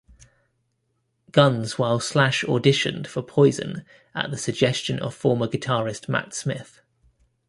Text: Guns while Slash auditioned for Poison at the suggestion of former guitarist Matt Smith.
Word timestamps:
Guns 1.29 1.77
while 1.77 1.99
Slash 1.99 2.43
auditioned 2.45 3.05
for 3.05 3.21
Poison 3.21 3.85
at 4.15 4.31
the 4.31 4.37
suggestion 4.39 4.97
of 4.99 5.13
former 5.13 5.45
guitarist 5.45 6.09
Matt 6.09 6.33
Smith. 6.33 6.81